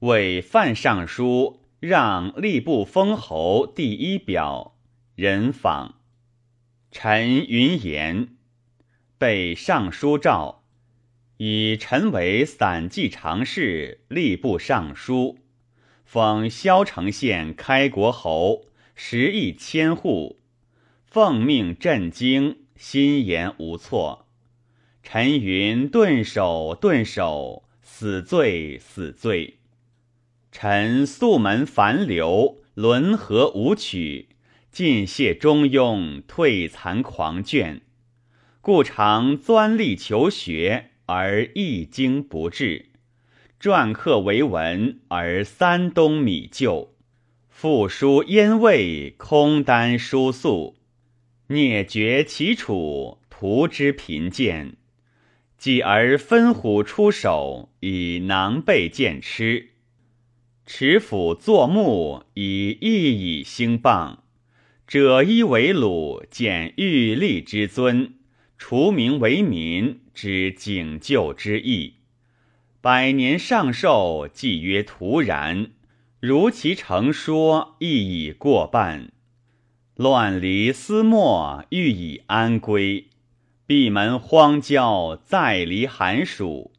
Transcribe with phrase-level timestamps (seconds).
[0.00, 4.76] 为范尚书让吏部封侯第一表，
[5.14, 5.94] 人访。
[6.90, 8.36] 臣云言，
[9.16, 10.62] 被尚书召，
[11.38, 15.38] 以臣为散骑常侍、吏部尚书，
[16.04, 20.40] 封萧城县开国侯，食邑千户，
[21.06, 24.26] 奉命镇京，心言无错。
[25.02, 29.58] 陈云顿首，顿首，死罪，死罪。
[30.58, 34.30] 臣素门繁流，轮河舞曲，
[34.72, 37.80] 尽谢中庸，退残狂倦，
[38.62, 42.86] 故常钻历求学，而一经不至；
[43.60, 46.94] 篆刻为文，而三冬米旧。
[47.50, 50.78] 复书燕魏，空单书素，
[51.48, 54.76] 聂绝其楚，图之贫贱。
[55.58, 59.72] 继而分虎出手，以囊备剑吃。
[60.68, 64.18] 持斧作木，以一以兴谤；
[64.84, 68.14] 者衣为虏，见欲立之尊；
[68.58, 71.94] 除名为民，之警救之意。
[72.80, 75.70] 百年上寿，既曰徒然。
[76.18, 79.12] 如其成说，亦已过半。
[79.94, 83.06] 乱离思莫，欲以安归。
[83.66, 86.72] 闭门荒郊，再离寒暑。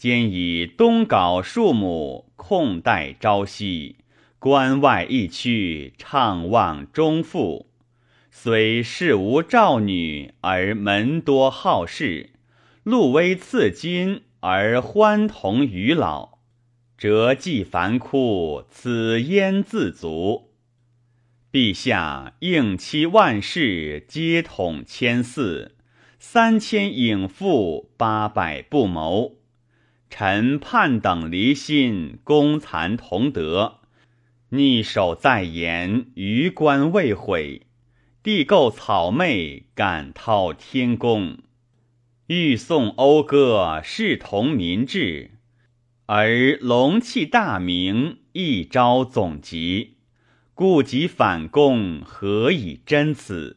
[0.00, 3.96] 兼以东皋数亩，空待朝夕；
[4.38, 7.66] 关外一区，怅望终复。
[8.30, 12.30] 虽世无赵女，而门多好事；
[12.82, 16.38] 禄微赐金，而欢同于老。
[16.96, 20.54] 折寄凡枯，此焉自足？
[21.52, 25.72] 陛下应期万世，皆统千祀；
[26.18, 29.39] 三千影妇，八百不谋。
[30.10, 33.78] 臣盼等离心，公残同德，
[34.50, 37.62] 逆守在言，余官未悔。
[38.22, 41.38] 地构草昧，感滔天公。
[42.26, 45.30] 欲颂讴歌，视同民志，
[46.06, 49.96] 而龙气大明，一朝总集。
[50.54, 53.56] 故及反攻，何以真此？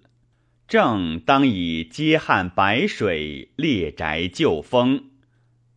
[0.68, 5.10] 正当以接汉白水，列宅旧风。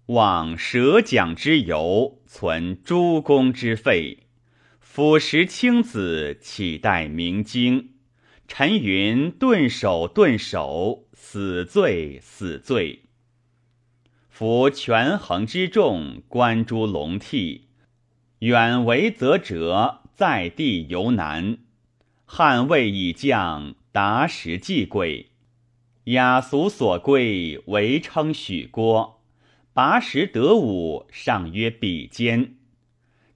[0.07, 4.19] 望舍奖之由，存诸公之废。
[4.79, 7.91] 辅食青子，岂待明经？
[8.47, 13.03] 陈云顿首，顿首，死罪，死罪。
[14.29, 17.67] 夫权衡之众，观诸龙替，
[18.39, 21.59] 远为则折，在地犹难。
[22.25, 25.31] 汉魏已降，达时既贵。
[26.05, 29.16] 雅俗所归，唯称许郭。
[29.77, 32.55] 拔时得武，上曰比肩；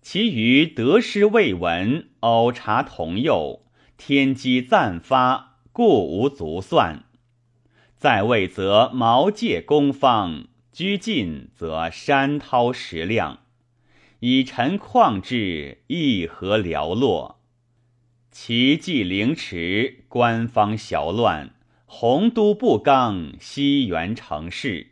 [0.00, 3.66] 其余得失未闻，偶察同右，
[3.98, 7.04] 天机暂发，故无足算。
[7.94, 13.40] 在位则毛介公方，居近则山涛石亮。
[14.20, 17.42] 以臣旷志，亦何寥落？
[18.30, 21.50] 其迹凌迟，官方淆乱，
[21.84, 24.86] 洪都不刚，西元成事。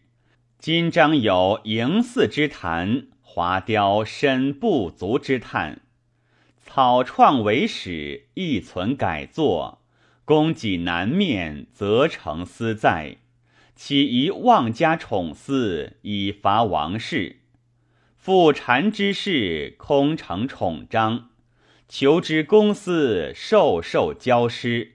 [0.61, 5.83] 今章有迎祀之谈，华雕身不足之叹。
[6.59, 9.83] 草创为始，亦存改作。
[10.25, 13.19] 公己难面，则成私在。
[13.77, 17.37] 岂宜妄加宠私，以伐王室？
[18.17, 21.31] 复禅之事，空成宠章。
[21.89, 24.95] 求之公私，授受交失。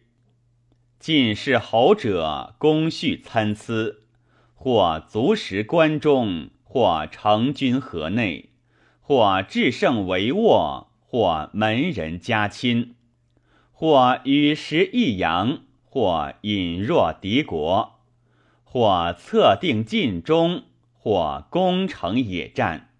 [0.99, 4.02] 进士侯者，功序参差。
[4.63, 8.51] 或足食关中，或成军河内，
[9.01, 12.95] 或制胜帷幄，或门人家亲，
[13.73, 17.99] 或与食益阳，或隐若敌国，
[18.63, 20.63] 或测定尽忠，
[20.93, 22.91] 或攻城野战，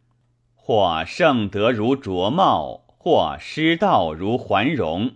[0.56, 5.14] 或盛德如卓茂，或失道如桓荣，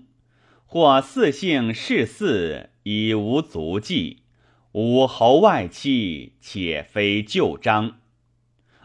[0.66, 4.20] 或四姓世嗣，已无足迹。
[4.80, 7.98] 武侯外戚，且非旧章，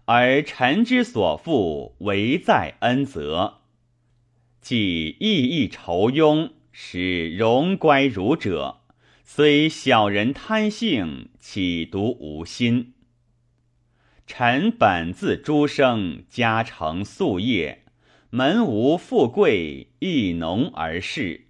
[0.07, 3.59] 而臣之所负，唯在恩泽。
[4.63, 8.81] 既义义仇庸，使荣乖儒者，
[9.23, 12.95] 虽小人贪性，岂独无心？
[14.27, 17.85] 臣本自诸生，家成夙业，
[18.31, 21.49] 门无富贵，亦农而仕。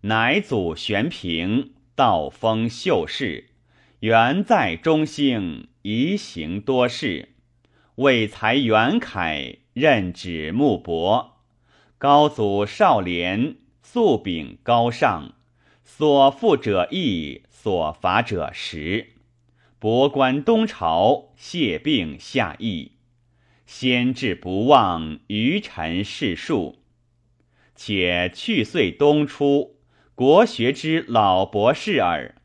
[0.00, 3.50] 乃祖玄平，道封秀士。
[4.06, 7.30] 元在中兴，宜行多事；
[7.96, 11.30] 为才元凯，任指木帛。
[11.98, 15.32] 高祖少廉，素秉高尚，
[15.82, 19.14] 所负者义，所罚者实。
[19.80, 22.92] 博观东朝，谢病下邑，
[23.66, 26.78] 先至不忘余臣世数。
[27.74, 29.80] 且去岁冬初，
[30.14, 32.35] 国学之老博士耳。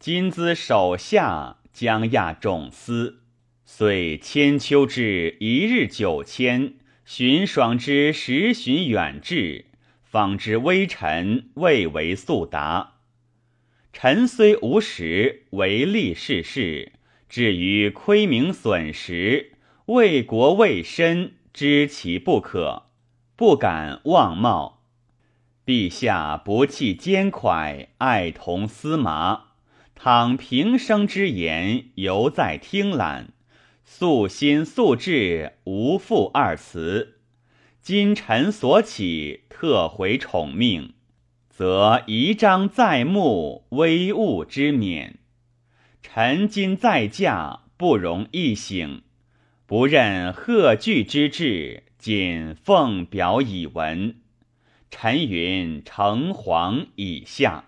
[0.00, 3.22] 今兹手下将亚众司，
[3.64, 6.74] 遂千秋之一日九千，
[7.04, 9.64] 寻爽之十旬远至，
[10.04, 12.98] 方知微臣未为速达。
[13.92, 16.92] 臣虽无实，唯利是事，
[17.28, 19.54] 至于亏名损实，
[19.86, 22.84] 为国为身，知其不可，
[23.34, 24.84] 不敢妄冒。
[25.66, 29.47] 陛下不弃奸蒯，爱同司麻。
[30.00, 33.30] 倘平生之言，犹在听览，
[33.84, 37.16] 素心素志，无负二辞。
[37.82, 40.94] 今臣所起，特回宠命。
[41.48, 45.18] 则仪章在目，微物之免。
[46.00, 49.02] 臣今在驾，不容一省，
[49.66, 54.14] 不任贺惧之志，仅奉表以闻。
[54.92, 57.67] 臣云：诚惶以下。